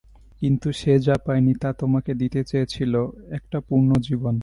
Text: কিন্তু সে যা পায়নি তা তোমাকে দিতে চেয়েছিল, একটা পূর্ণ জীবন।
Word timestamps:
কিন্তু 0.41 0.67
সে 0.71 0.93
যা 0.99 1.15
পায়নি 1.25 1.53
তা 1.53 1.69
তোমাকে 1.73 2.11
দিতে 2.13 2.41
চেয়েছিল, 2.43 2.93
একটা 3.31 3.57
পূর্ণ 3.59 3.89
জীবন। 4.01 4.35